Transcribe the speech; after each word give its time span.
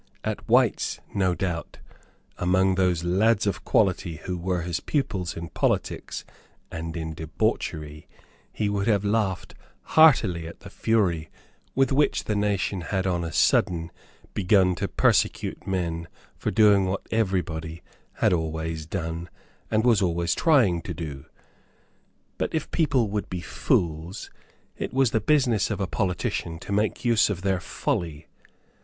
At 0.23 0.49
White's, 0.49 0.99
no 1.13 1.35
doubt, 1.35 1.77
among 2.39 2.73
those 2.73 3.03
lads 3.03 3.45
of 3.45 3.63
quality 3.63 4.15
who 4.15 4.35
were 4.35 4.63
his 4.63 4.79
pupils 4.79 5.37
in 5.37 5.49
politics 5.49 6.25
and 6.71 6.97
in 6.97 7.13
debauchery, 7.13 8.07
he 8.51 8.67
would 8.67 8.87
have 8.87 9.05
laughed 9.05 9.53
heartily 9.93 10.47
at 10.47 10.61
the 10.61 10.71
fury 10.71 11.29
with 11.75 11.91
which 11.91 12.23
the 12.23 12.35
nation 12.35 12.81
had 12.81 13.05
on 13.05 13.23
a 13.23 13.31
sudden 13.31 13.91
begun 14.33 14.73
to 14.73 14.87
persecute 14.87 15.67
men 15.67 16.07
for 16.35 16.49
doing 16.49 16.85
what 16.87 17.05
every 17.11 17.43
body 17.43 17.83
had 18.13 18.33
always 18.33 18.87
done 18.87 19.29
and 19.69 19.85
was 19.85 20.01
always 20.01 20.33
trying 20.33 20.81
to 20.81 20.95
do. 20.95 21.27
But 22.39 22.55
if 22.55 22.71
people 22.71 23.07
would 23.11 23.29
be 23.29 23.41
fools, 23.41 24.31
it 24.75 24.95
was 24.95 25.11
the 25.11 25.21
business 25.21 25.69
of 25.69 25.79
a 25.79 25.85
politician 25.85 26.57
to 26.57 26.71
make 26.71 27.05
use 27.05 27.29
of 27.29 27.43
their 27.43 27.59
folly. 27.59 28.25